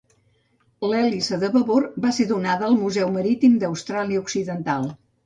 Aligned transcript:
L'hèlice 0.91 1.37
de 1.43 1.49
babord 1.55 1.99
va 2.05 2.13
ser 2.19 2.27
donada 2.31 2.65
al 2.69 2.79
Museu 2.79 3.13
Marítim 3.19 3.59
d'Austràlia 3.65 4.23
Occidental. 4.23 4.89